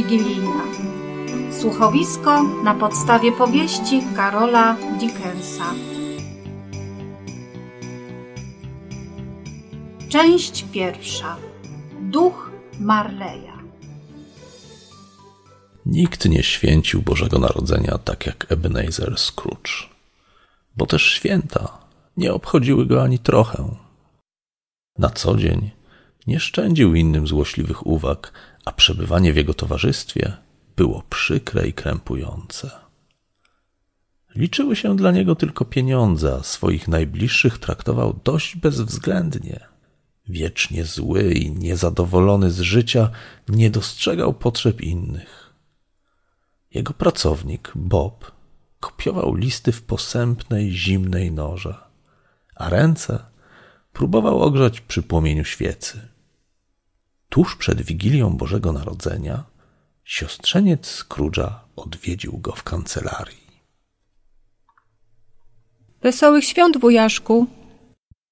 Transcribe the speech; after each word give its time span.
Wigilijna. 0.00 0.64
Słuchowisko 1.60 2.42
na 2.42 2.74
podstawie 2.74 3.32
powieści 3.32 4.02
Karola 4.16 4.76
Dickensa. 4.98 5.74
Część 10.08 10.64
pierwsza. 10.72 11.36
Duch 12.00 12.50
Marleya. 12.78 13.52
Nikt 15.86 16.28
nie 16.28 16.42
święcił 16.42 17.02
Bożego 17.02 17.38
Narodzenia 17.38 17.98
tak 17.98 18.26
jak 18.26 18.52
Ebenezer 18.52 19.18
Scrooge, 19.18 19.88
bo 20.76 20.86
też 20.86 21.02
święta 21.02 21.78
nie 22.16 22.32
obchodziły 22.32 22.86
go 22.86 23.02
ani 23.02 23.18
trochę. 23.18 23.76
Na 24.98 25.10
co 25.10 25.36
dzień 25.36 25.70
nie 26.26 26.40
szczędził 26.40 26.94
innym 26.94 27.26
złośliwych 27.26 27.86
uwag, 27.86 28.32
a 28.64 28.72
przebywanie 28.72 29.32
w 29.32 29.36
jego 29.36 29.54
towarzystwie 29.54 30.36
było 30.76 31.02
przykre 31.10 31.68
i 31.68 31.72
krępujące. 31.72 32.70
Liczyły 34.34 34.76
się 34.76 34.96
dla 34.96 35.10
niego 35.10 35.34
tylko 35.34 35.64
pieniądze, 35.64 36.36
a 36.40 36.42
swoich 36.42 36.88
najbliższych 36.88 37.58
traktował 37.58 38.20
dość 38.24 38.56
bezwzględnie. 38.56 39.60
Wiecznie 40.28 40.84
zły 40.84 41.32
i 41.32 41.50
niezadowolony 41.50 42.50
z 42.50 42.60
życia, 42.60 43.10
nie 43.48 43.70
dostrzegał 43.70 44.34
potrzeb 44.34 44.80
innych. 44.80 45.54
Jego 46.74 46.92
pracownik, 46.92 47.72
Bob, 47.74 48.32
kopiował 48.80 49.34
listy 49.34 49.72
w 49.72 49.82
posępnej, 49.82 50.72
zimnej 50.72 51.32
norze, 51.32 51.74
a 52.54 52.68
ręce 52.68 53.18
próbował 53.92 54.42
ogrzać 54.42 54.80
przy 54.80 55.02
płomieniu 55.02 55.44
świecy. 55.44 56.08
Tuż 57.30 57.56
przed 57.56 57.82
Wigilią 57.82 58.30
Bożego 58.36 58.72
Narodzenia 58.72 59.44
siostrzeniec 60.04 61.04
Scrooge'a 61.04 61.50
odwiedził 61.76 62.38
go 62.38 62.52
w 62.52 62.62
kancelarii. 62.62 63.50
Wesołych 66.02 66.44
świąt, 66.44 66.80
wujaszku. 66.80 67.46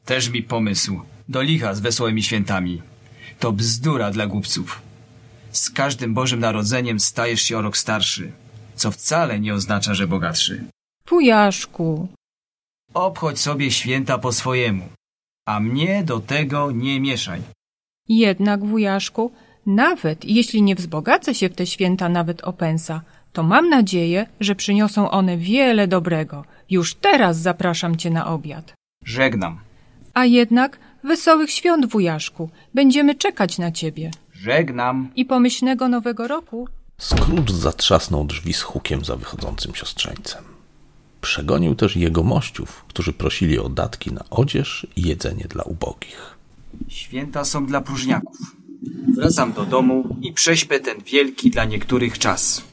Też 0.04 0.28
mi 0.28 0.42
pomysł. 0.42 1.00
Do 1.28 1.42
licha 1.42 1.74
z 1.74 1.80
wesołymi 1.80 2.22
świętami. 2.22 2.82
To 3.38 3.52
bzdura 3.52 4.10
dla 4.10 4.26
głupców. 4.26 4.82
Z 5.52 5.70
każdym 5.70 6.14
Bożym 6.14 6.40
Narodzeniem 6.40 7.00
stajesz 7.00 7.42
się 7.42 7.58
o 7.58 7.62
rok 7.62 7.76
starszy, 7.76 8.32
co 8.74 8.90
wcale 8.90 9.40
nie 9.40 9.54
oznacza, 9.54 9.94
że 9.94 10.06
bogatszy. 10.06 10.64
Wujaszku. 11.08 12.08
Obchodź 12.94 13.38
sobie 13.38 13.70
święta 13.70 14.18
po 14.18 14.32
swojemu, 14.32 14.88
a 15.46 15.60
mnie 15.60 16.04
do 16.04 16.20
tego 16.20 16.70
nie 16.70 17.00
mieszaj. 17.00 17.42
Jednak, 18.08 18.64
wujaszku, 18.64 19.32
nawet 19.66 20.24
jeśli 20.24 20.62
nie 20.62 20.74
wzbogacę 20.74 21.34
się 21.34 21.48
w 21.48 21.54
te 21.54 21.66
święta 21.66 22.08
nawet 22.08 22.44
o 22.44 22.52
pensa, 22.52 23.00
to 23.32 23.42
mam 23.42 23.68
nadzieję, 23.68 24.26
że 24.40 24.54
przyniosą 24.54 25.10
one 25.10 25.36
wiele 25.36 25.88
dobrego. 25.88 26.44
Już 26.70 26.94
teraz 26.94 27.38
zapraszam 27.38 27.96
cię 27.96 28.10
na 28.10 28.26
obiad. 28.26 28.72
Żegnam. 29.04 29.58
A 30.14 30.24
jednak 30.24 30.78
wesołych 31.04 31.50
świąt, 31.50 31.86
wujaszku. 31.86 32.50
Będziemy 32.74 33.14
czekać 33.14 33.58
na 33.58 33.72
ciebie. 33.72 34.10
Żegnam. 34.32 35.10
I 35.16 35.24
pomyślnego 35.24 35.88
nowego 35.88 36.28
roku 36.28 36.68
Scrooge 36.98 37.52
zatrzasnął 37.52 38.24
drzwi 38.24 38.52
z 38.52 38.62
hukiem 38.62 39.04
za 39.04 39.16
wychodzącym 39.16 39.74
siostrzeńcem. 39.74 40.44
Przegonił 41.20 41.74
też 41.74 41.96
jego 41.96 42.22
mościów, 42.22 42.84
którzy 42.88 43.12
prosili 43.12 43.58
o 43.58 43.68
datki 43.68 44.12
na 44.12 44.24
odzież 44.30 44.86
i 44.96 45.02
jedzenie 45.02 45.44
dla 45.48 45.62
ubogich. 45.62 46.37
Święta 46.88 47.44
są 47.44 47.66
dla 47.66 47.80
próżniaków. 47.80 48.56
Wracam 49.16 49.52
do 49.52 49.66
domu 49.66 50.16
i 50.22 50.32
prześpę 50.32 50.80
ten 50.80 51.02
wielki 51.02 51.50
dla 51.50 51.64
niektórych 51.64 52.18
czas. 52.18 52.64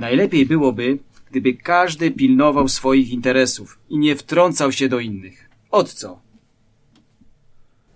Najlepiej 0.00 0.46
byłoby, 0.46 0.98
gdyby 1.30 1.54
każdy 1.54 2.10
pilnował 2.10 2.68
swoich 2.68 3.10
interesów 3.10 3.78
i 3.88 3.98
nie 3.98 4.16
wtrącał 4.16 4.72
się 4.72 4.88
do 4.88 5.00
innych. 5.00 5.50
Od 5.70 5.92
co? 5.92 6.20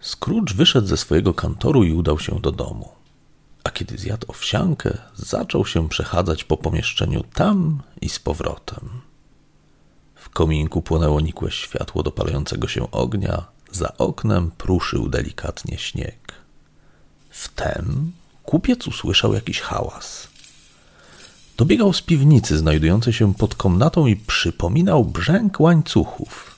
Scrooge 0.00 0.54
wyszedł 0.54 0.86
ze 0.86 0.96
swojego 0.96 1.34
kantoru 1.34 1.84
i 1.84 1.92
udał 1.92 2.18
się 2.18 2.40
do 2.40 2.52
domu. 2.52 2.88
A 3.64 3.70
kiedy 3.70 3.98
zjadł 3.98 4.30
owsiankę, 4.30 4.98
zaczął 5.14 5.66
się 5.66 5.88
przechadzać 5.88 6.44
po 6.44 6.56
pomieszczeniu 6.56 7.24
tam 7.34 7.82
i 8.00 8.08
z 8.08 8.18
powrotem. 8.18 8.88
W 10.14 10.28
kominku 10.28 10.82
płonęło 10.82 11.20
nikłe 11.20 11.50
światło 11.50 12.02
dopalającego 12.02 12.68
się 12.68 12.90
ognia, 12.90 13.51
za 13.72 13.96
oknem 13.96 14.50
pruszył 14.50 15.08
delikatnie 15.08 15.78
śnieg. 15.78 16.32
Wtem 17.30 18.12
kupiec 18.42 18.86
usłyszał 18.86 19.34
jakiś 19.34 19.60
hałas. 19.60 20.28
Dobiegał 21.56 21.92
z 21.92 22.02
piwnicy 22.02 22.58
znajdującej 22.58 23.12
się 23.12 23.34
pod 23.34 23.54
komnatą 23.54 24.06
i 24.06 24.16
przypominał 24.16 25.04
brzęk 25.04 25.60
łańcuchów. 25.60 26.56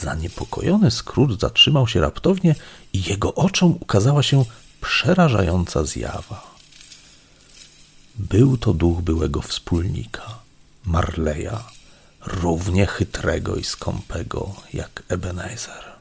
Zaniepokojony 0.00 0.90
Scrooge 0.90 1.40
zatrzymał 1.40 1.88
się 1.88 2.00
raptownie 2.00 2.54
i 2.92 3.02
jego 3.02 3.34
oczom 3.34 3.76
ukazała 3.80 4.22
się 4.22 4.44
przerażająca 4.80 5.84
zjawa. 5.84 6.54
Był 8.16 8.56
to 8.56 8.74
duch 8.74 9.00
byłego 9.00 9.42
wspólnika, 9.42 10.38
Marleya, 10.84 11.73
równie 12.26 12.86
chytrego 12.86 13.56
i 13.56 13.64
skąpego 13.64 14.54
jak 14.72 15.02
Ebenezer. 15.08 15.92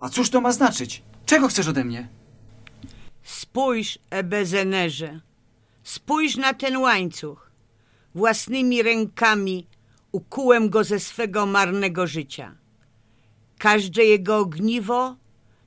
A 0.00 0.08
cóż 0.08 0.30
to 0.30 0.40
ma 0.40 0.52
znaczyć? 0.52 1.02
Czego 1.26 1.48
chcesz 1.48 1.68
ode 1.68 1.84
mnie? 1.84 2.08
Spójrz, 3.22 3.98
Ebezenerze, 4.10 5.20
spójrz 5.82 6.36
na 6.36 6.54
ten 6.54 6.76
łańcuch. 6.76 7.50
Własnymi 8.14 8.82
rękami 8.82 9.66
ukułem 10.12 10.70
go 10.70 10.84
ze 10.84 11.00
swego 11.00 11.46
marnego 11.46 12.06
życia. 12.06 12.54
Każde 13.58 14.04
jego 14.04 14.36
ogniwo 14.38 15.16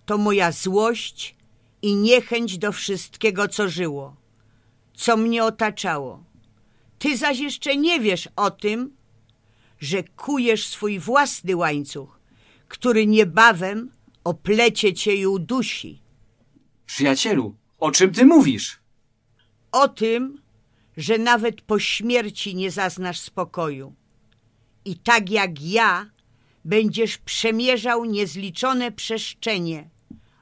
to 0.05 0.17
moja 0.17 0.51
złość 0.51 1.35
i 1.81 1.95
niechęć 1.95 2.57
do 2.57 2.71
wszystkiego, 2.71 3.47
co 3.47 3.69
żyło, 3.69 4.15
co 4.93 5.17
mnie 5.17 5.43
otaczało. 5.43 6.23
Ty 7.00 7.17
zaś 7.17 7.39
jeszcze 7.39 7.78
nie 7.78 8.00
wiesz 8.00 8.29
o 8.35 8.51
tym, 8.51 8.95
że 9.79 10.03
kujesz 10.03 10.67
swój 10.67 11.00
własny 11.00 11.56
łańcuch, 11.56 12.19
który 12.67 13.07
niebawem 13.07 13.91
oplecie 14.23 14.94
cię 14.94 15.16
i 15.16 15.28
udusi. 15.28 16.01
Przyjacielu, 16.85 17.55
o 17.79 17.91
czym 17.91 18.11
ty 18.11 18.25
mówisz? 18.25 18.79
O 19.72 19.88
tym, 19.88 20.41
że 20.97 21.17
nawet 21.17 21.61
po 21.61 21.79
śmierci 21.79 22.55
nie 22.55 22.72
zaznasz 22.72 23.19
spokoju. 23.19 23.94
I 24.85 24.95
tak 24.95 25.29
jak 25.29 25.61
ja, 25.61 26.09
będziesz 26.66 27.17
przemierzał 27.17 28.05
niezliczone 28.05 28.91
przestrzenie, 28.91 29.89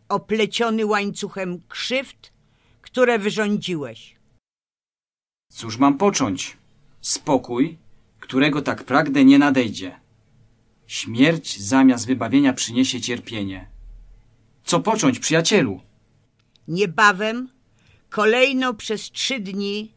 opleciony 0.10 0.86
łańcuchem 0.86 1.62
krzywd, 1.68 2.32
które 2.82 3.20
wyrządziłeś. 3.20 4.16
Cóż 5.56 5.78
mam 5.78 5.98
począć? 5.98 6.58
Spokój, 7.02 7.78
którego 8.20 8.62
tak 8.62 8.84
pragnę, 8.84 9.26
nie 9.26 9.40
nadejdzie. 9.40 10.00
Śmierć 10.88 11.60
zamiast 11.60 12.08
wybawienia 12.08 12.54
przyniesie 12.54 13.02
cierpienie. 13.02 13.68
Co 14.64 14.80
począć, 14.80 15.20
przyjacielu? 15.20 15.82
Niebawem, 16.68 17.50
kolejno 18.10 18.74
przez 18.74 19.12
trzy 19.12 19.40
dni, 19.40 19.94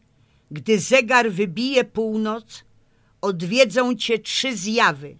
gdy 0.51 0.79
zegar 0.79 1.31
wybije 1.31 1.83
północ, 1.83 2.63
odwiedzą 3.21 3.95
cię 3.95 4.19
trzy 4.19 4.57
zjawy. 4.57 5.17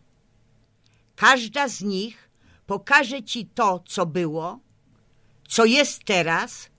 Każda 1.15 1.67
z 1.67 1.81
nich 1.81 2.29
pokaże 2.67 3.23
ci 3.23 3.45
to, 3.45 3.83
co 3.87 4.05
było, 4.05 4.59
co 5.47 5.65
jest 5.65 6.03
teraz 6.03 6.69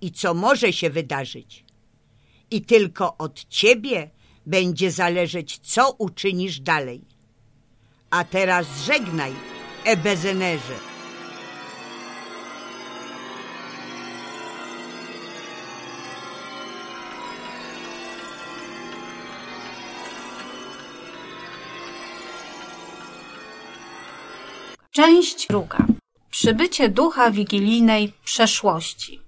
i 0.00 0.12
co 0.12 0.34
może 0.34 0.72
się 0.72 0.90
wydarzyć. 0.90 1.65
I 2.50 2.62
tylko 2.62 3.16
od 3.16 3.44
ciebie 3.44 4.10
będzie 4.46 4.90
zależeć, 4.90 5.58
co 5.58 5.92
uczynisz 5.98 6.60
dalej. 6.60 7.00
A 8.10 8.24
teraz 8.24 8.66
żegnaj, 8.84 9.32
Ebezenerze. 9.84 10.74
Część 24.90 25.46
druga. 25.46 25.86
Przybycie 26.30 26.88
ducha 26.88 27.30
wigilijnej 27.30 28.12
przeszłości. 28.24 29.25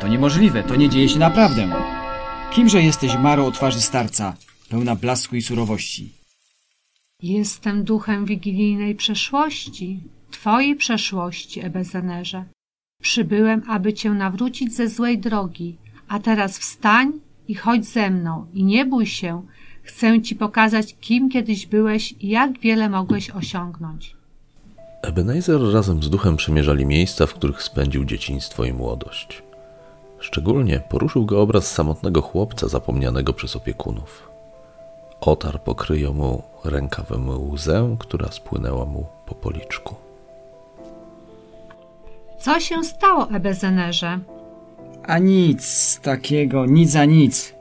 To 0.00 0.08
niemożliwe, 0.08 0.62
to 0.62 0.76
nie 0.76 0.88
dzieje 0.88 1.08
się 1.08 1.18
naprawdę. 1.18 1.68
Kimże 2.52 2.82
jesteś, 2.82 3.16
Maro 3.16 3.46
o 3.46 3.50
twarzy 3.50 3.80
starca, 3.80 4.36
pełna 4.68 4.96
blasku 4.96 5.36
i 5.36 5.42
surowości? 5.42 6.12
Jestem 7.22 7.84
duchem 7.84 8.24
wigilijnej 8.24 8.94
przeszłości, 8.94 10.00
twojej 10.30 10.76
przeszłości, 10.76 11.64
Ebezenerze. 11.64 12.44
Przybyłem, 13.02 13.62
aby 13.68 13.92
cię 13.92 14.10
nawrócić 14.10 14.74
ze 14.74 14.88
złej 14.88 15.18
drogi, 15.18 15.76
a 16.08 16.18
teraz 16.18 16.58
wstań 16.58 17.12
i 17.48 17.54
chodź 17.54 17.84
ze 17.84 18.10
mną 18.10 18.46
i 18.54 18.64
nie 18.64 18.84
bój 18.84 19.06
się. 19.06 19.42
Chcę 19.82 20.22
ci 20.22 20.34
pokazać, 20.34 20.96
kim 21.00 21.30
kiedyś 21.30 21.66
byłeś 21.66 22.14
i 22.20 22.28
jak 22.28 22.58
wiele 22.58 22.88
mogłeś 22.88 23.30
osiągnąć. 23.30 24.16
Ebenezer 25.02 25.60
razem 25.72 26.02
z 26.02 26.10
duchem 26.10 26.36
przemierzali 26.36 26.86
miejsca, 26.86 27.26
w 27.26 27.34
których 27.34 27.62
spędził 27.62 28.04
dzieciństwo 28.04 28.64
i 28.64 28.72
młodość. 28.72 29.42
Szczególnie 30.20 30.80
poruszył 30.88 31.26
go 31.26 31.42
obraz 31.42 31.72
samotnego 31.72 32.22
chłopca 32.22 32.68
zapomnianego 32.68 33.32
przez 33.32 33.56
opiekunów. 33.56 34.30
Otarł 35.20 35.58
pokryją 35.58 36.12
mu 36.12 36.42
rękawem 36.64 37.50
łzę, 37.50 37.96
która 37.98 38.30
spłynęła 38.30 38.84
mu 38.84 39.06
po 39.26 39.34
policzku. 39.34 39.94
Co 42.38 42.60
się 42.60 42.84
stało, 42.84 43.30
Ebezenerze? 43.30 44.18
A 45.02 45.18
nic 45.18 46.00
takiego, 46.00 46.66
nic 46.66 46.90
za 46.90 47.04
nic. 47.04 47.54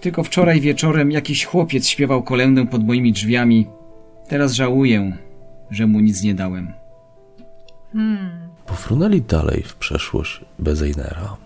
Tylko 0.00 0.24
wczoraj 0.24 0.60
wieczorem 0.60 1.12
jakiś 1.12 1.44
chłopiec 1.44 1.86
śpiewał 1.88 2.22
kolędę 2.22 2.66
pod 2.66 2.84
moimi 2.84 3.12
drzwiami. 3.12 3.66
Teraz 4.28 4.52
żałuję, 4.52 5.16
że 5.70 5.86
mu 5.86 6.00
nic 6.00 6.22
nie 6.22 6.34
dałem. 6.34 6.72
Pofrunęli 8.66 9.22
dalej 9.22 9.62
w 9.62 9.74
przeszłość 9.74 10.40
Bezeinera. 10.58 11.36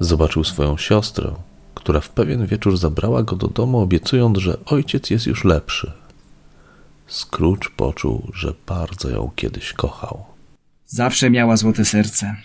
Zobaczył 0.00 0.44
swoją 0.44 0.76
siostrę, 0.76 1.34
która 1.74 2.00
w 2.00 2.08
pewien 2.08 2.46
wieczór 2.46 2.76
zabrała 2.76 3.22
go 3.22 3.36
do 3.36 3.48
domu, 3.48 3.78
obiecując, 3.78 4.38
że 4.38 4.64
ojciec 4.64 5.10
jest 5.10 5.26
już 5.26 5.44
lepszy. 5.44 5.92
Scrooge 7.06 7.70
poczuł, 7.76 8.30
że 8.34 8.54
bardzo 8.66 9.10
ją 9.10 9.30
kiedyś 9.36 9.72
kochał. 9.72 10.24
Zawsze 10.86 11.30
miała 11.30 11.56
złote 11.56 11.84
serce. 11.84 12.36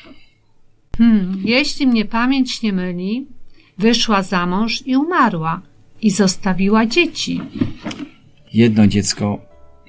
Hmm, 0.97 1.41
jeśli 1.45 1.87
mnie 1.87 2.05
pamięć 2.05 2.61
nie 2.61 2.73
myli, 2.73 3.27
wyszła 3.77 4.23
za 4.23 4.45
mąż 4.45 4.87
i 4.87 4.95
umarła 4.95 5.61
i 6.01 6.11
zostawiła 6.11 6.85
dzieci. 6.85 7.41
Jedno 8.53 8.87
dziecko 8.87 9.39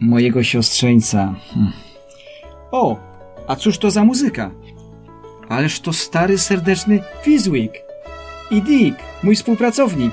mojego 0.01 0.43
siostrzeńca. 0.43 1.35
Hm. 1.55 1.73
O, 2.73 2.97
a 3.47 3.57
cóż 3.57 3.79
to 3.79 3.91
za 3.91 4.05
muzyka? 4.05 4.51
Ależ 5.51 5.81
to 5.81 5.93
stary, 5.93 6.39
serdeczny 6.39 7.03
Fizwick. 7.23 7.75
I 8.51 8.63
Dick, 8.63 8.99
mój 9.23 9.37
współpracownik. 9.37 10.13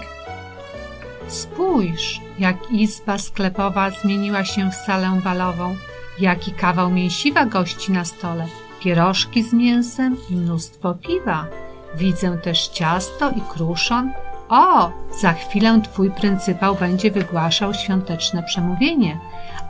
Spójrz, 1.27 2.21
jak 2.39 2.71
izba 2.71 3.17
sklepowa 3.17 3.89
zmieniła 3.89 4.45
się 4.45 4.71
w 4.71 4.75
salę 4.75 5.21
balową, 5.23 5.75
jaki 6.19 6.51
kawał 6.51 6.91
mięsiwa 6.91 7.45
gości 7.45 7.91
na 7.91 8.05
stole, 8.05 8.45
pierożki 8.79 9.43
z 9.43 9.53
mięsem 9.53 10.17
i 10.29 10.35
mnóstwo 10.35 10.93
piwa. 10.93 11.47
Widzę 11.95 12.37
też 12.37 12.67
ciasto 12.67 13.31
i 13.31 13.41
kruszon. 13.53 14.11
O, 14.49 14.91
za 15.21 15.33
chwilę 15.33 15.81
twój 15.83 16.11
pryncypał 16.11 16.75
będzie 16.75 17.11
wygłaszał 17.11 17.73
świąteczne 17.73 18.43
przemówienie. 18.43 19.19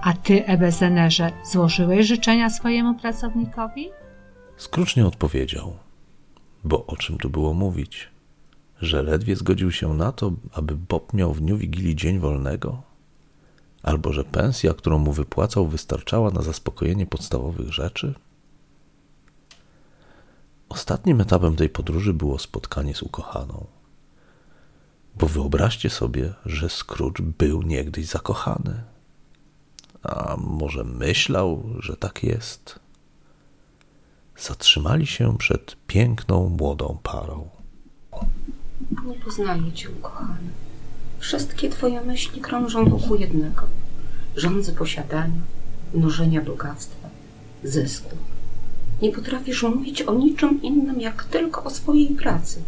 A 0.03 0.13
ty, 0.13 0.45
Ebezenerze, 0.45 1.31
złożyłeś 1.43 2.05
życzenia 2.07 2.49
swojemu 2.49 2.93
pracownikowi? 2.93 3.89
Scrooge 4.57 4.95
nie 4.97 5.07
odpowiedział, 5.07 5.77
bo 6.63 6.85
o 6.85 6.95
czym 6.95 7.17
tu 7.17 7.29
było 7.29 7.53
mówić? 7.53 8.09
Że 8.81 9.03
ledwie 9.03 9.35
zgodził 9.35 9.71
się 9.71 9.93
na 9.93 10.11
to, 10.11 10.31
aby 10.51 10.75
Bob 10.75 11.13
miał 11.13 11.33
w 11.33 11.41
dniu 11.41 11.57
Wigilii 11.57 11.95
dzień 11.95 12.19
wolnego? 12.19 12.81
Albo 13.83 14.13
że 14.13 14.23
pensja, 14.23 14.73
którą 14.73 14.97
mu 14.97 15.11
wypłacał, 15.11 15.67
wystarczała 15.67 16.31
na 16.31 16.41
zaspokojenie 16.41 17.05
podstawowych 17.05 17.73
rzeczy? 17.73 18.13
Ostatnim 20.69 21.21
etapem 21.21 21.55
tej 21.55 21.69
podróży 21.69 22.13
było 22.13 22.39
spotkanie 22.39 22.95
z 22.95 23.03
ukochaną. 23.03 23.65
Bo 25.15 25.27
wyobraźcie 25.27 25.89
sobie, 25.89 26.33
że 26.45 26.69
Scrooge 26.69 27.21
był 27.21 27.61
niegdyś 27.61 28.05
zakochany. 28.05 28.83
A 30.03 30.37
może 30.37 30.83
myślał, 30.83 31.63
że 31.79 31.97
tak 31.97 32.23
jest? 32.23 32.86
Zatrzymali 34.39 35.07
się 35.07 35.37
przed 35.37 35.75
piękną, 35.87 36.49
młodą 36.49 36.97
parą. 37.03 37.49
Nie 39.05 39.15
poznaję 39.25 39.71
cię, 39.71 39.89
ukochany. 39.89 40.49
Wszystkie 41.19 41.69
twoje 41.69 42.01
myśli 42.01 42.41
krążą 42.41 42.89
wokół 42.89 43.17
jednego. 43.17 43.61
Rządzy 44.35 44.73
posiadania, 44.73 45.41
mnożenia 45.93 46.41
bogactwa, 46.41 47.09
zysku. 47.63 48.09
Nie 49.01 49.11
potrafisz 49.11 49.63
mówić 49.63 50.01
o 50.01 50.13
niczym 50.13 50.61
innym, 50.61 51.01
jak 51.01 51.23
tylko 51.23 51.63
o 51.63 51.69
swojej 51.69 52.07
pracy. 52.07 52.61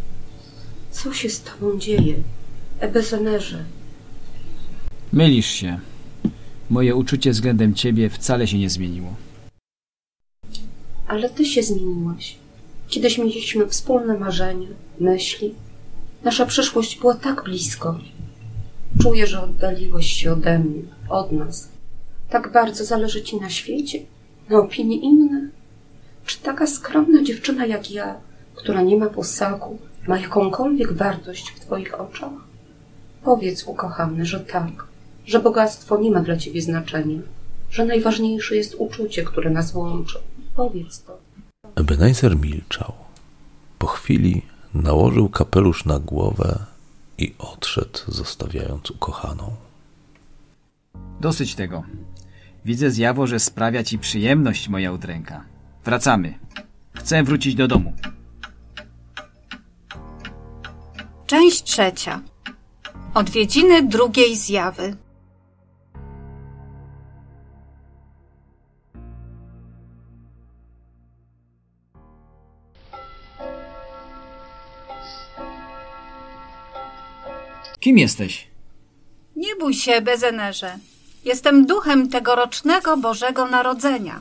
Co 0.90 1.12
się 1.12 1.30
z 1.30 1.42
tobą 1.42 1.78
dzieje, 1.78 2.14
Ebezenerze? 2.80 3.64
Mylisz 5.12 5.46
się. 5.46 5.80
Moje 6.70 6.94
uczucie 6.94 7.30
względem 7.30 7.74
ciebie 7.74 8.10
wcale 8.10 8.46
się 8.46 8.58
nie 8.58 8.70
zmieniło. 8.70 9.14
Ale 11.10 11.30
ty 11.30 11.44
się 11.44 11.62
zmieniłaś. 11.62 12.36
Kiedyś 12.88 13.18
mieliśmy 13.18 13.66
wspólne 13.66 14.18
marzenia, 14.18 14.68
myśli. 15.00 15.54
Nasza 16.24 16.46
przyszłość 16.46 17.00
była 17.00 17.14
tak 17.14 17.44
blisko. 17.44 17.98
Czuję, 19.02 19.26
że 19.26 19.42
oddaliłeś 19.42 20.06
się 20.06 20.32
ode 20.32 20.58
mnie, 20.58 20.82
od 21.08 21.32
nas. 21.32 21.68
Tak 22.28 22.52
bardzo 22.52 22.84
zależy 22.84 23.22
ci 23.22 23.36
na 23.40 23.50
świecie, 23.50 23.98
na 24.48 24.58
opinii 24.58 25.04
innych. 25.04 25.50
Czy 26.26 26.40
taka 26.40 26.66
skromna 26.66 27.22
dziewczyna 27.22 27.66
jak 27.66 27.90
ja, 27.90 28.20
która 28.54 28.82
nie 28.82 28.96
ma 28.96 29.06
posagu, 29.06 29.78
ma 30.08 30.18
jakąkolwiek 30.18 30.92
wartość 30.92 31.50
w 31.50 31.60
twoich 31.60 32.00
oczach? 32.00 32.32
Powiedz, 33.24 33.64
ukochany, 33.64 34.24
że 34.24 34.40
tak, 34.40 34.86
że 35.26 35.40
bogactwo 35.40 36.00
nie 36.00 36.10
ma 36.10 36.20
dla 36.20 36.36
ciebie 36.36 36.62
znaczenia, 36.62 37.20
że 37.70 37.84
najważniejsze 37.84 38.56
jest 38.56 38.74
uczucie, 38.78 39.22
które 39.22 39.50
nas 39.50 39.74
łączy. 39.74 40.18
Powiedz 40.54 41.02
to. 41.02 41.18
Ebenezer 41.76 42.36
milczał. 42.36 42.92
Po 43.78 43.86
chwili 43.86 44.42
nałożył 44.74 45.28
kapelusz 45.28 45.84
na 45.84 45.98
głowę 45.98 46.58
i 47.18 47.34
odszedł, 47.38 47.98
zostawiając 48.08 48.90
ukochaną. 48.90 49.54
Dosyć 51.20 51.54
tego. 51.54 51.82
Widzę 52.64 52.90
zjawo, 52.90 53.26
że 53.26 53.40
sprawia 53.40 53.84
ci 53.84 53.98
przyjemność 53.98 54.68
moja 54.68 54.92
udręka. 54.92 55.44
Wracamy. 55.84 56.38
Chcę 56.94 57.22
wrócić 57.22 57.54
do 57.54 57.68
domu. 57.68 57.92
Część 61.26 61.62
trzecia. 61.62 62.20
Odwiedziny 63.14 63.88
drugiej 63.88 64.36
zjawy. 64.36 64.96
Kim 77.78 77.98
jesteś? 77.98 78.46
Nie 79.36 79.56
bój 79.56 79.74
się, 79.74 80.00
Bezenerze. 80.00 80.78
Jestem 81.24 81.66
duchem 81.66 82.08
tegorocznego 82.08 82.96
Bożego 82.96 83.46
Narodzenia. 83.46 84.20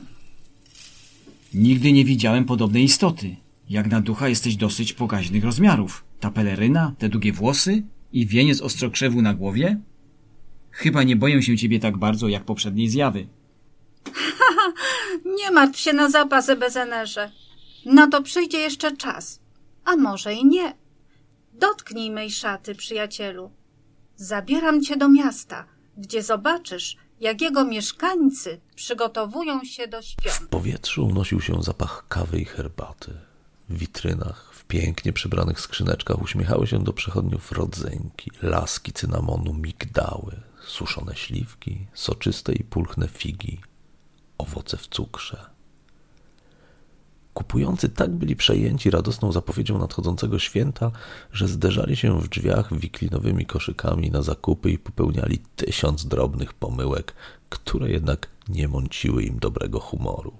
Nigdy 1.53 1.91
nie 1.91 2.05
widziałem 2.05 2.45
podobnej 2.45 2.83
istoty. 2.83 3.35
Jak 3.69 3.87
na 3.87 4.01
ducha 4.01 4.29
jesteś 4.29 4.55
dosyć 4.55 4.93
pokaźnych 4.93 5.43
rozmiarów. 5.43 6.03
Ta 6.19 6.31
peleryna, 6.31 6.93
te 6.97 7.09
długie 7.09 7.33
włosy 7.33 7.83
i 8.13 8.25
wieniec 8.25 8.61
ostrokrzewu 8.61 9.21
na 9.21 9.33
głowie? 9.33 9.77
Chyba 10.71 11.03
nie 11.03 11.15
boję 11.15 11.43
się 11.43 11.57
ciebie 11.57 11.79
tak 11.79 11.97
bardzo 11.97 12.27
jak 12.27 12.43
poprzedniej 12.43 12.89
zjawy. 12.89 13.27
Nie 15.37 15.51
martw 15.51 15.79
się 15.79 15.93
na 15.93 16.09
zapas, 16.09 16.51
Bezenerze. 16.59 17.31
No 17.85 18.07
to 18.07 18.23
przyjdzie 18.23 18.57
jeszcze 18.57 18.97
czas. 18.97 19.39
A 19.85 19.95
może 19.95 20.33
i 20.33 20.45
nie. 20.45 20.73
Dotknij 21.59 22.11
mej 22.11 22.31
szaty, 22.31 22.75
przyjacielu. 22.75 23.51
Zabieram 24.15 24.83
cię 24.83 24.97
do 24.97 25.09
miasta, 25.09 25.65
gdzie 25.97 26.23
zobaczysz, 26.23 26.97
jak 27.19 27.41
jego 27.41 27.65
mieszkańcy 27.65 28.61
przygotowują 28.75 29.63
się 29.63 29.87
do 29.87 30.01
świąt. 30.01 30.35
W 30.35 30.47
powietrzu 30.47 31.05
unosił 31.05 31.41
się 31.41 31.63
zapach 31.63 32.05
kawy 32.07 32.39
i 32.39 32.45
herbaty. 32.45 33.13
W 33.69 33.77
witrynach, 33.77 34.51
w 34.53 34.65
pięknie 34.65 35.13
przybranych 35.13 35.59
skrzyneczkach 35.59 36.21
uśmiechały 36.21 36.67
się 36.67 36.83
do 36.83 36.93
przechodniów 36.93 37.51
rodzeńki, 37.51 38.31
laski 38.41 38.93
cynamonu, 38.93 39.53
migdały, 39.53 40.35
suszone 40.67 41.15
śliwki, 41.15 41.87
soczyste 41.93 42.53
i 42.53 42.63
pulchne 42.63 43.07
figi, 43.07 43.59
owoce 44.37 44.77
w 44.77 44.87
cukrze. 44.87 45.58
Kupujący 47.33 47.89
tak 47.89 48.11
byli 48.11 48.35
przejęci 48.35 48.89
radosną 48.89 49.31
zapowiedzią 49.31 49.77
nadchodzącego 49.77 50.39
święta, 50.39 50.91
że 51.31 51.47
zderzali 51.47 51.95
się 51.95 52.21
w 52.21 52.27
drzwiach 52.27 52.79
wiklinowymi 52.79 53.45
koszykami 53.45 54.11
na 54.11 54.21
zakupy 54.21 54.71
i 54.71 54.77
popełniali 54.77 55.39
tysiąc 55.55 56.05
drobnych 56.05 56.53
pomyłek, 56.53 57.13
które 57.49 57.89
jednak 57.89 58.27
nie 58.49 58.67
mąciły 58.67 59.23
im 59.23 59.39
dobrego 59.39 59.79
humoru. 59.79 60.33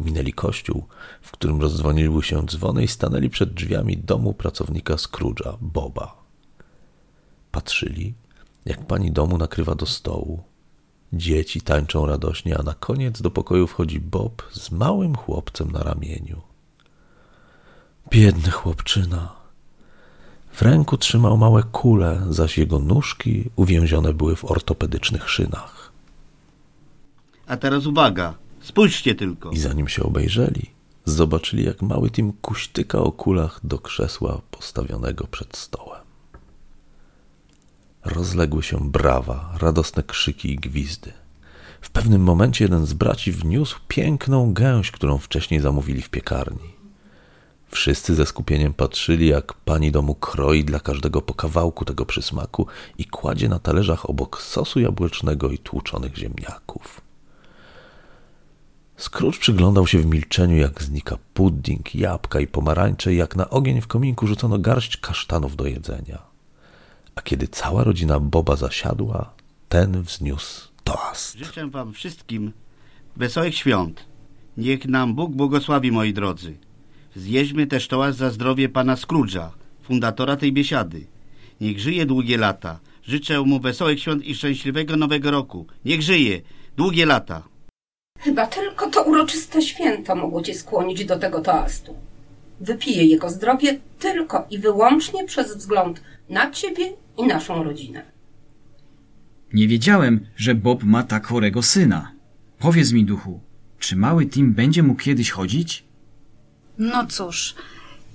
Minęli 0.00 0.32
kościół, 0.32 0.84
w 1.22 1.30
którym 1.30 1.60
rozdzwoniły 1.60 2.22
się 2.22 2.46
dzwony 2.46 2.84
i 2.84 2.88
stanęli 2.88 3.30
przed 3.30 3.54
drzwiami 3.54 3.96
domu 3.96 4.34
pracownika 4.34 4.94
Scrooge'a, 4.94 5.56
Boba. 5.60 6.22
Patrzyli, 7.50 8.14
jak 8.64 8.86
pani 8.86 9.12
domu 9.12 9.38
nakrywa 9.38 9.74
do 9.74 9.86
stołu. 9.86 10.42
Dzieci 11.12 11.60
tańczą 11.60 12.06
radośnie, 12.06 12.58
a 12.58 12.62
na 12.62 12.74
koniec 12.74 13.22
do 13.22 13.30
pokoju 13.30 13.66
wchodzi 13.66 14.00
Bob 14.00 14.42
z 14.52 14.70
małym 14.70 15.16
chłopcem 15.16 15.70
na 15.70 15.82
ramieniu. 15.82 16.40
Biedny 18.10 18.50
chłopczyna. 18.50 19.38
W 20.52 20.62
ręku 20.62 20.96
trzymał 20.96 21.36
małe 21.36 21.62
kule, 21.62 22.22
zaś 22.30 22.58
jego 22.58 22.78
nóżki 22.78 23.50
uwięzione 23.56 24.14
były 24.14 24.36
w 24.36 24.44
ortopedycznych 24.44 25.30
szynach. 25.30 25.92
A 27.46 27.56
teraz 27.56 27.86
uwaga, 27.86 28.34
spójrzcie 28.60 29.14
tylko. 29.14 29.50
I 29.50 29.58
zanim 29.58 29.88
się 29.88 30.02
obejrzeli, 30.02 30.70
zobaczyli, 31.04 31.64
jak 31.64 31.82
mały 31.82 32.10
Tim 32.10 32.32
kuśtyka 32.32 32.98
o 32.98 33.12
kulach 33.12 33.60
do 33.64 33.78
krzesła 33.78 34.40
postawionego 34.50 35.26
przed 35.26 35.56
stołem. 35.56 35.87
Rozległy 38.14 38.62
się 38.62 38.90
brawa, 38.90 39.54
radosne 39.60 40.02
krzyki 40.02 40.52
i 40.52 40.56
gwizdy. 40.56 41.12
W 41.80 41.90
pewnym 41.90 42.22
momencie 42.22 42.64
jeden 42.64 42.86
z 42.86 42.92
braci 42.92 43.32
wniósł 43.32 43.80
piękną 43.88 44.52
gęś, 44.52 44.90
którą 44.90 45.18
wcześniej 45.18 45.60
zamówili 45.60 46.02
w 46.02 46.10
piekarni. 46.10 46.74
Wszyscy 47.70 48.14
ze 48.14 48.26
skupieniem 48.26 48.74
patrzyli, 48.74 49.28
jak 49.28 49.54
pani 49.54 49.92
domu 49.92 50.14
kroi 50.14 50.64
dla 50.64 50.80
każdego 50.80 51.22
po 51.22 51.34
kawałku 51.34 51.84
tego 51.84 52.06
przysmaku 52.06 52.66
i 52.98 53.04
kładzie 53.04 53.48
na 53.48 53.58
talerzach 53.58 54.10
obok 54.10 54.42
sosu 54.42 54.80
jabłecznego 54.80 55.50
i 55.50 55.58
tłuczonych 55.58 56.16
ziemniaków. 56.16 57.00
Scrooge 58.96 59.38
przyglądał 59.38 59.86
się 59.86 59.98
w 59.98 60.06
milczeniu, 60.06 60.56
jak 60.56 60.82
znika 60.82 61.18
pudding, 61.34 61.94
jabłka 61.94 62.40
i 62.40 62.46
pomarańcze, 62.46 63.14
jak 63.14 63.36
na 63.36 63.50
ogień 63.50 63.80
w 63.80 63.86
kominku 63.86 64.26
rzucono 64.26 64.58
garść 64.58 64.96
kasztanów 64.96 65.56
do 65.56 65.66
jedzenia. 65.66 66.27
A 67.18 67.22
kiedy 67.22 67.48
cała 67.48 67.84
rodzina 67.84 68.20
Boba 68.20 68.56
zasiadła, 68.56 69.34
ten 69.68 70.02
wzniósł 70.02 70.68
toast. 70.84 71.36
Życzę 71.38 71.70
wam 71.70 71.92
wszystkim 71.92 72.52
wesołych 73.16 73.56
świąt. 73.56 74.04
Niech 74.56 74.86
nam 74.86 75.14
Bóg 75.14 75.30
błogosławi, 75.32 75.92
moi 75.92 76.12
drodzy. 76.12 76.56
Zjedźmy 77.16 77.66
też 77.66 77.88
toast 77.88 78.18
za 78.18 78.30
zdrowie 78.30 78.68
pana 78.68 78.94
Scrooge'a, 78.94 79.48
fundatora 79.82 80.36
tej 80.36 80.52
biesiady. 80.52 81.06
Niech 81.60 81.80
żyje 81.80 82.06
długie 82.06 82.36
lata. 82.38 82.78
Życzę 83.02 83.40
mu 83.40 83.60
wesołych 83.60 84.00
świąt 84.00 84.24
i 84.24 84.34
szczęśliwego 84.34 84.96
nowego 84.96 85.30
roku. 85.30 85.66
Niech 85.84 86.02
żyje 86.02 86.40
długie 86.76 87.06
lata. 87.06 87.42
Chyba 88.20 88.46
tylko 88.46 88.90
to 88.90 89.02
uroczyste 89.02 89.62
święto 89.62 90.14
mogło 90.14 90.42
cię 90.42 90.54
skłonić 90.54 91.04
do 91.04 91.18
tego 91.18 91.40
toastu. 91.40 91.94
Wypiję 92.60 93.04
jego 93.04 93.30
zdrowie 93.30 93.78
tylko 93.98 94.46
i 94.50 94.58
wyłącznie 94.58 95.24
przez 95.24 95.56
wzgląd 95.56 96.02
na 96.28 96.50
ciebie 96.50 96.92
i 97.18 97.26
naszą 97.26 97.62
rodzinę. 97.64 98.02
Nie 99.52 99.68
wiedziałem, 99.68 100.26
że 100.36 100.54
Bob 100.54 100.84
ma 100.84 101.02
tak 101.02 101.26
chorego 101.26 101.62
syna. 101.62 102.12
Powiedz 102.58 102.92
mi, 102.92 103.04
duchu, 103.04 103.40
czy 103.78 103.96
mały 103.96 104.26
Tim 104.26 104.54
będzie 104.54 104.82
mógł 104.82 105.02
kiedyś 105.02 105.30
chodzić? 105.30 105.84
No 106.78 107.06
cóż, 107.06 107.54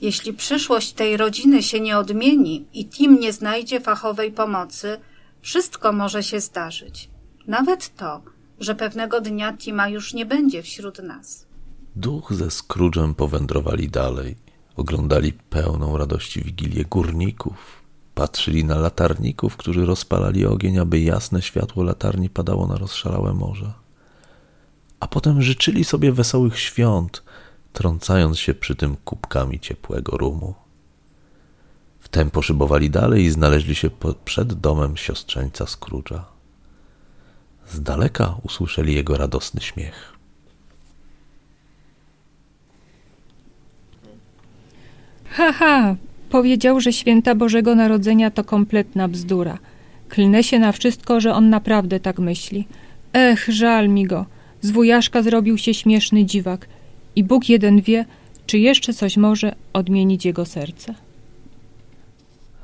jeśli 0.01 0.33
przyszłość 0.33 0.93
tej 0.93 1.17
rodziny 1.17 1.63
się 1.63 1.79
nie 1.79 1.97
odmieni 1.97 2.65
i 2.73 2.85
Tim 2.85 3.19
nie 3.19 3.33
znajdzie 3.33 3.79
fachowej 3.79 4.31
pomocy, 4.31 4.97
wszystko 5.41 5.91
może 5.93 6.23
się 6.23 6.39
zdarzyć. 6.39 7.09
Nawet 7.47 7.95
to, 7.95 8.21
że 8.59 8.75
pewnego 8.75 9.21
dnia 9.21 9.57
Tima 9.57 9.89
już 9.89 10.13
nie 10.13 10.25
będzie 10.25 10.63
wśród 10.63 10.99
nas. 10.99 11.45
Duch 11.95 12.33
ze 12.33 12.45
Scrooge'em 12.45 13.13
powędrowali 13.13 13.89
dalej. 13.89 14.35
Oglądali 14.75 15.33
pełną 15.33 15.97
radości 15.97 16.43
wigilię 16.43 16.85
górników. 16.85 17.82
Patrzyli 18.15 18.65
na 18.65 18.77
latarników, 18.77 19.57
którzy 19.57 19.85
rozpalali 19.85 20.45
ogień, 20.45 20.79
aby 20.79 20.99
jasne 20.99 21.41
światło 21.41 21.83
latarni 21.83 22.29
padało 22.29 22.67
na 22.67 22.75
rozszalałe 22.75 23.33
morze. 23.33 23.73
A 24.99 25.07
potem 25.07 25.41
życzyli 25.41 25.83
sobie 25.83 26.11
wesołych 26.11 26.59
świąt, 26.59 27.23
trącając 27.73 28.39
się 28.39 28.53
przy 28.53 28.75
tym 28.75 28.95
kubkami 28.95 29.59
ciepłego 29.59 30.17
rumu. 30.17 30.53
Wtem 31.99 32.31
poszybowali 32.31 32.89
dalej 32.89 33.23
i 33.23 33.31
znaleźli 33.31 33.75
się 33.75 33.89
przed 34.25 34.53
domem 34.53 34.97
siostrzeńca 34.97 35.65
Scrooge'a. 35.65 36.21
Z 37.67 37.81
daleka 37.81 38.35
usłyszeli 38.43 38.95
jego 38.95 39.17
radosny 39.17 39.61
śmiech. 39.61 40.13
Haha, 45.29 45.53
ha, 45.53 45.95
powiedział, 46.33 46.79
że 46.79 46.93
święta 46.93 47.35
Bożego 47.35 47.75
Narodzenia 47.75 48.31
to 48.31 48.43
kompletna 48.43 49.07
bzdura. 49.07 49.57
Klnę 50.09 50.43
się 50.43 50.59
na 50.59 50.71
wszystko, 50.71 51.19
że 51.19 51.33
on 51.33 51.49
naprawdę 51.49 51.99
tak 51.99 52.19
myśli. 52.19 52.67
Ech, 53.13 53.45
żal 53.49 53.89
mi 53.89 54.05
go. 54.05 54.25
Z 54.61 54.71
wujaszka 54.71 55.23
zrobił 55.23 55.57
się 55.57 55.73
śmieszny 55.73 56.25
dziwak 56.25 56.67
i 57.15 57.23
Bóg 57.23 57.49
jeden 57.49 57.81
wie, 57.81 58.05
czy 58.45 58.57
jeszcze 58.57 58.93
coś 58.93 59.17
może 59.17 59.55
odmienić 59.73 60.25
jego 60.25 60.45
serce. 60.45 60.95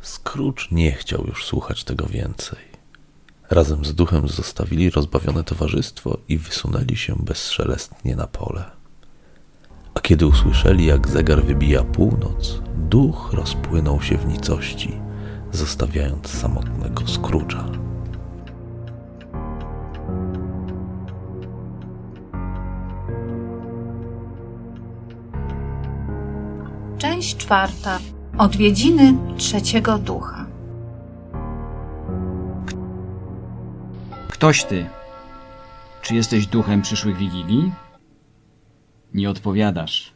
Scrooge 0.02 0.64
nie 0.72 0.92
chciał 0.92 1.26
już 1.28 1.46
słuchać 1.46 1.84
tego 1.84 2.06
więcej. 2.06 2.60
Razem 3.50 3.86
z 3.86 3.96
duchem 3.96 4.28
zostawili 4.28 4.90
rozbawione 4.90 5.44
towarzystwo 5.44 6.18
i 6.30 6.38
wysunęli 6.38 6.96
się 6.96 7.16
bezszelestnie 7.20 8.16
na 8.16 8.28
pole. 8.28 8.79
A 10.00 10.02
kiedy 10.02 10.28
usłyszeli, 10.28 10.86
jak 10.86 11.08
zegar 11.08 11.44
wybija 11.44 11.84
północ, 11.84 12.62
duch 12.76 13.34
rozpłynął 13.34 14.02
się 14.02 14.18
w 14.18 14.26
nicości, 14.28 15.02
zostawiając 15.52 16.28
samotnego 16.28 17.04
Scrooge'a. 17.04 17.80
Część 26.98 27.38
czwarta. 27.38 28.00
Odwiedziny 28.38 29.14
trzeciego 29.38 29.98
ducha. 29.98 30.46
Ktoś 34.28 34.64
ty. 34.64 34.86
Czy 36.02 36.16
jesteś 36.16 36.48
duchem 36.48 36.82
przyszłych 36.82 37.18
wigilii? 37.18 37.72
Nie 39.20 39.30
odpowiadasz. 39.30 40.12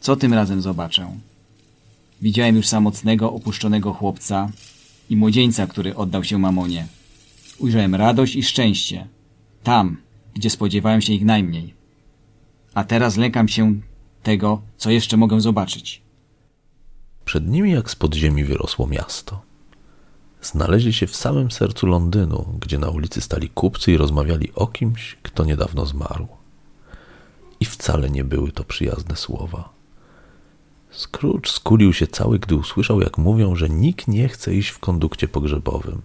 Co 0.00 0.16
tym 0.16 0.34
razem 0.34 0.60
zobaczę? 0.62 1.18
Widziałem 2.22 2.56
już 2.56 2.66
samotnego, 2.66 3.32
opuszczonego 3.32 3.92
chłopca 3.92 4.50
i 5.10 5.16
młodzieńca, 5.16 5.66
który 5.66 5.96
oddał 5.96 6.24
się 6.24 6.38
mamonie. 6.38 6.86
Ujrzałem 7.58 7.94
radość 7.94 8.36
i 8.36 8.42
szczęście. 8.42 9.06
Tam, 9.62 9.96
gdzie 10.34 10.50
spodziewałem 10.50 11.00
się 11.00 11.12
ich 11.12 11.24
najmniej. 11.24 11.74
A 12.74 12.84
teraz 12.84 13.16
lękam 13.16 13.48
się 13.48 13.80
tego, 14.22 14.62
co 14.76 14.90
jeszcze 14.90 15.16
mogę 15.16 15.40
zobaczyć. 15.40 16.02
Przed 17.24 17.48
nimi 17.48 17.70
jak 17.72 17.90
z 17.90 17.96
podziemi 17.96 18.44
wyrosło 18.44 18.86
miasto. 18.86 19.42
Znaleźli 20.42 20.92
się 20.92 21.06
w 21.06 21.16
samym 21.16 21.50
sercu 21.50 21.86
Londynu, 21.86 22.58
gdzie 22.60 22.78
na 22.78 22.88
ulicy 22.88 23.20
stali 23.20 23.48
kupcy 23.48 23.92
i 23.92 23.96
rozmawiali 23.96 24.52
o 24.54 24.66
kimś, 24.66 25.16
kto 25.22 25.44
niedawno 25.44 25.86
zmarł. 25.86 26.37
I 27.60 27.64
wcale 27.64 28.10
nie 28.10 28.24
były 28.24 28.52
to 28.52 28.64
przyjazne 28.64 29.16
słowa. 29.16 29.68
Scrooge 30.90 31.48
skulił 31.48 31.92
się 31.92 32.06
cały, 32.06 32.38
gdy 32.38 32.54
usłyszał, 32.54 33.00
jak 33.00 33.18
mówią, 33.18 33.56
że 33.56 33.68
nikt 33.68 34.08
nie 34.08 34.28
chce 34.28 34.54
iść 34.54 34.68
w 34.68 34.78
kondukcie 34.78 35.28
pogrzebowym. 35.28 36.02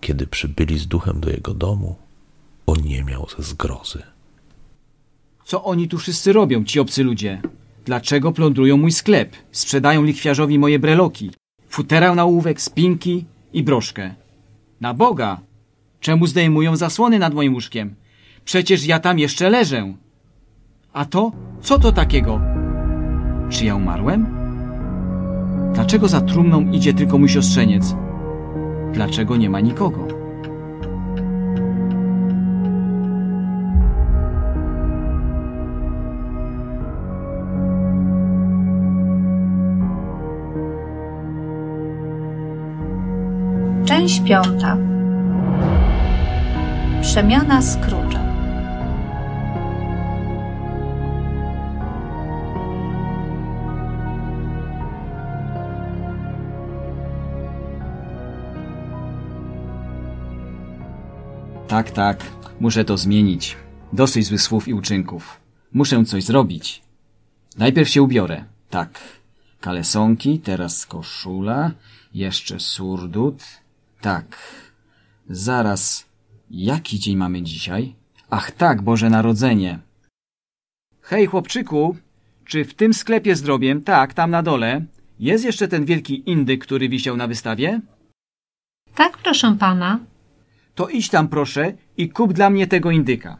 Kiedy 0.00 0.26
przybyli 0.26 0.78
z 0.78 0.86
duchem 0.86 1.20
do 1.20 1.30
jego 1.30 1.54
domu, 1.54 1.96
oniemiał 2.66 3.26
ze 3.36 3.42
zgrozy. 3.42 4.02
Co 5.44 5.64
oni 5.64 5.88
tu 5.88 5.98
wszyscy 5.98 6.32
robią, 6.32 6.64
ci 6.64 6.80
obcy 6.80 7.04
ludzie? 7.04 7.42
Dlaczego 7.84 8.32
plądrują 8.32 8.76
mój 8.76 8.92
sklep? 8.92 9.36
Sprzedają 9.52 10.02
lichwiarzowi 10.02 10.58
moje 10.58 10.78
breloki, 10.78 11.30
futerał 11.68 12.14
na 12.14 12.24
ołówek, 12.24 12.60
spinki 12.60 13.24
i 13.52 13.62
broszkę. 13.62 14.14
Na 14.80 14.94
Boga! 14.94 15.40
Czemu 16.00 16.26
zdejmują 16.26 16.76
zasłony 16.76 17.18
nad 17.18 17.34
moim 17.34 17.54
łóżkiem? 17.54 17.94
Przecież 18.44 18.84
ja 18.84 19.00
tam 19.00 19.18
jeszcze 19.18 19.50
leżę. 19.50 19.94
A 20.92 21.04
to? 21.04 21.32
Co 21.60 21.78
to 21.78 21.92
takiego? 21.92 22.40
Czy 23.48 23.64
ja 23.64 23.74
umarłem? 23.74 24.26
Dlaczego 25.74 26.08
za 26.08 26.20
trumną 26.20 26.60
idzie 26.60 26.94
tylko 26.94 27.18
mój 27.18 27.28
siostrzeniec? 27.28 27.96
Dlaczego 28.92 29.36
nie 29.36 29.50
ma 29.50 29.60
nikogo? 29.60 30.06
Część 43.84 44.20
piąta. 44.20 44.76
Przemiana 47.02 47.60
Scrooge'a. 47.60 48.29
Tak, 61.70 61.90
tak. 61.90 62.24
Muszę 62.60 62.84
to 62.84 62.96
zmienić. 62.96 63.56
Dosyć 63.92 64.26
złych 64.26 64.42
słów 64.42 64.68
i 64.68 64.74
uczynków. 64.74 65.40
Muszę 65.72 66.04
coś 66.04 66.24
zrobić. 66.24 66.82
Najpierw 67.58 67.88
się 67.88 68.02
ubiorę. 68.02 68.44
Tak. 68.70 69.00
Kalesonki, 69.60 70.38
teraz 70.38 70.86
koszula, 70.86 71.70
jeszcze 72.14 72.60
surdut. 72.60 73.42
Tak. 74.00 74.38
Zaraz. 75.28 76.06
Jaki 76.50 76.98
dzień 76.98 77.16
mamy 77.16 77.42
dzisiaj? 77.42 77.94
Ach 78.30 78.50
tak, 78.50 78.82
Boże 78.82 79.10
Narodzenie. 79.10 79.78
Hej, 81.02 81.26
chłopczyku, 81.26 81.96
czy 82.44 82.64
w 82.64 82.74
tym 82.74 82.94
sklepie 82.94 83.36
z 83.36 83.42
tak, 83.84 84.14
tam 84.14 84.30
na 84.30 84.42
dole, 84.42 84.84
jest 85.20 85.44
jeszcze 85.44 85.68
ten 85.68 85.84
wielki 85.84 86.30
indyk, 86.30 86.64
który 86.64 86.88
wisiał 86.88 87.16
na 87.16 87.26
wystawie? 87.26 87.80
Tak, 88.94 89.18
proszę 89.18 89.56
pana. 89.58 90.09
To 90.74 90.88
idź 90.88 91.08
tam 91.08 91.28
proszę 91.28 91.72
i 91.96 92.08
kup 92.08 92.32
dla 92.32 92.50
mnie 92.50 92.66
tego 92.66 92.90
indyka. 92.90 93.36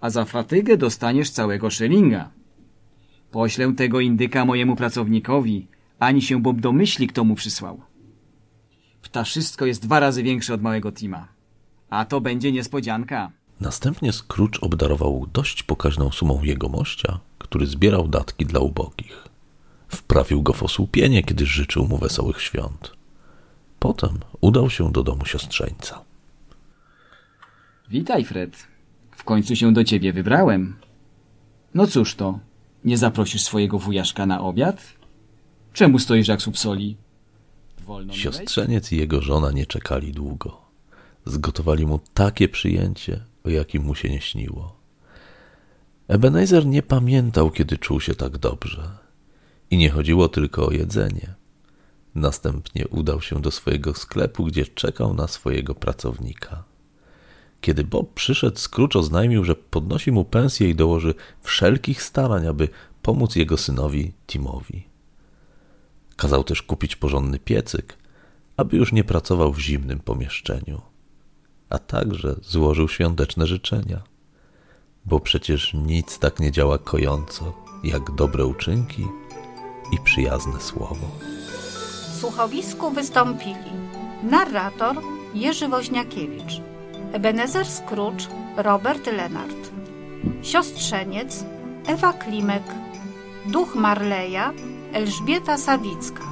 A 0.00 0.10
za 0.10 0.24
fatygę 0.24 0.76
dostaniesz 0.76 1.30
całego 1.30 1.70
szylinga. 1.70 2.30
Poślę 3.30 3.72
tego 3.76 4.00
indyka 4.00 4.44
mojemu 4.44 4.76
pracownikowi, 4.76 5.66
ani 5.98 6.22
się 6.22 6.42
Bob 6.42 6.60
domyśli, 6.60 7.06
kto 7.06 7.24
mu 7.24 7.34
przysłał. 7.34 7.80
Ptaszysko 9.02 9.66
jest 9.66 9.82
dwa 9.82 10.00
razy 10.00 10.22
większe 10.22 10.54
od 10.54 10.62
małego 10.62 10.92
Tima. 10.92 11.28
A 11.90 12.04
to 12.04 12.20
będzie 12.20 12.52
niespodzianka. 12.52 13.30
Następnie 13.60 14.12
Scrooge 14.12 14.58
obdarował 14.60 15.26
dość 15.32 15.62
pokaźną 15.62 16.10
sumą 16.10 16.42
jegomościa, 16.42 17.18
który 17.38 17.66
zbierał 17.66 18.08
datki 18.08 18.46
dla 18.46 18.60
ubogich. 18.60 19.28
Wprawił 19.88 20.42
go 20.42 20.52
w 20.52 20.62
osłupienie, 20.62 21.22
kiedy 21.22 21.46
życzył 21.46 21.88
mu 21.88 21.98
wesołych 21.98 22.42
świąt. 22.42 22.92
Potem 23.78 24.18
udał 24.40 24.70
się 24.70 24.92
do 24.92 25.02
domu 25.02 25.24
siostrzeńca. 25.24 26.11
Witaj, 27.92 28.24
Fred. 28.24 28.66
W 29.10 29.24
końcu 29.24 29.56
się 29.56 29.72
do 29.72 29.84
ciebie 29.84 30.12
wybrałem. 30.12 30.76
No 31.74 31.86
cóż 31.86 32.14
to, 32.14 32.38
nie 32.84 32.98
zaprosisz 32.98 33.42
swojego 33.42 33.78
wujaszka 33.78 34.26
na 34.26 34.40
obiad? 34.40 34.82
Czemu 35.72 35.98
stoisz 35.98 36.28
jak 36.28 36.42
słup 36.42 36.58
soli? 36.58 36.96
Wolno? 37.86 38.12
Siostrzeniec 38.12 38.92
i 38.92 38.96
jego 38.96 39.22
żona 39.22 39.50
nie 39.50 39.66
czekali 39.66 40.12
długo. 40.12 40.60
Zgotowali 41.24 41.86
mu 41.86 42.00
takie 42.14 42.48
przyjęcie, 42.48 43.24
o 43.44 43.50
jakim 43.50 43.82
mu 43.82 43.94
się 43.94 44.10
nie 44.10 44.20
śniło. 44.20 44.76
Ebenezer 46.08 46.66
nie 46.66 46.82
pamiętał, 46.82 47.50
kiedy 47.50 47.78
czuł 47.78 48.00
się 48.00 48.14
tak 48.14 48.38
dobrze. 48.38 48.98
I 49.70 49.76
nie 49.76 49.90
chodziło 49.90 50.28
tylko 50.28 50.66
o 50.66 50.70
jedzenie. 50.70 51.34
Następnie 52.14 52.88
udał 52.88 53.20
się 53.20 53.40
do 53.40 53.50
swojego 53.50 53.94
sklepu, 53.94 54.44
gdzie 54.44 54.66
czekał 54.66 55.14
na 55.14 55.28
swojego 55.28 55.74
pracownika. 55.74 56.71
Kiedy 57.62 57.84
Bob 57.84 58.14
przyszedł, 58.14 58.58
Scrooge 58.58 58.96
oznajmił, 58.96 59.44
że 59.44 59.54
podnosi 59.54 60.12
mu 60.12 60.24
pensję 60.24 60.70
i 60.70 60.74
dołoży 60.74 61.14
wszelkich 61.42 62.02
starań, 62.02 62.46
aby 62.46 62.68
pomóc 63.02 63.36
jego 63.36 63.56
synowi 63.56 64.12
Timowi. 64.26 64.86
Kazał 66.16 66.44
też 66.44 66.62
kupić 66.62 66.96
porządny 66.96 67.38
piecyk, 67.38 67.98
aby 68.56 68.76
już 68.76 68.92
nie 68.92 69.04
pracował 69.04 69.52
w 69.52 69.58
zimnym 69.58 70.00
pomieszczeniu, 70.00 70.80
a 71.70 71.78
także 71.78 72.36
złożył 72.42 72.88
świąteczne 72.88 73.46
życzenia, 73.46 74.02
bo 75.04 75.20
przecież 75.20 75.74
nic 75.74 76.18
tak 76.18 76.40
nie 76.40 76.52
działa 76.52 76.78
kojąco 76.78 77.52
jak 77.84 78.14
dobre 78.14 78.46
uczynki 78.46 79.06
i 79.92 79.98
przyjazne 80.04 80.60
słowo. 80.60 81.10
W 82.10 82.20
słuchowisku 82.20 82.90
wystąpili 82.90 83.72
narrator 84.22 84.96
Jerzy 85.34 85.68
Woźniakiewicz, 85.68 86.71
Ebenezer 87.12 87.66
Scrooge 87.66 88.28
Robert 88.56 89.06
Lenart, 89.06 89.70
siostrzeniec 90.42 91.44
Ewa 91.86 92.12
Klimek, 92.12 92.62
duch 93.46 93.74
Marleja 93.74 94.52
Elżbieta 94.92 95.58
Sawicka, 95.58 96.22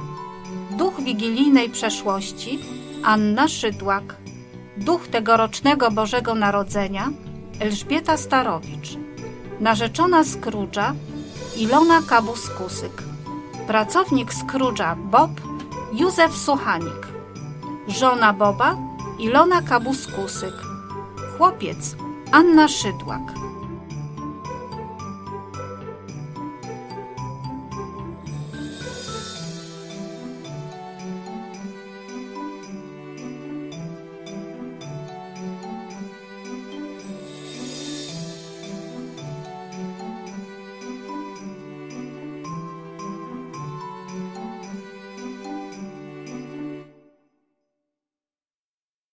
duch 0.77 1.01
wigilijnej 1.01 1.69
przeszłości 1.69 2.59
Anna 3.03 3.47
Szydłak, 3.47 4.15
duch 4.77 5.07
tegorocznego 5.07 5.91
Bożego 5.91 6.35
Narodzenia 6.35 7.09
Elżbieta 7.59 8.17
Starowicz, 8.17 8.97
narzeczona 9.59 10.23
Scrooge'a 10.23 10.93
Ilona 11.57 12.01
Kabus-Kusyk, 12.01 13.01
pracownik 13.67 14.31
Scrooge'a 14.33 14.95
Bob 14.95 15.31
Józef 15.93 16.37
Suchanik, 16.37 17.07
żona 17.87 18.33
Boba 18.33 18.77
Ilona 19.19 19.61
Kabus-Kusyk, 19.61 20.70
chłopiec 21.41 21.95
Anna 22.31 22.67
Szydłak, 22.67 23.21